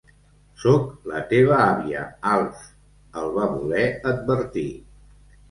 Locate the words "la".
1.11-1.19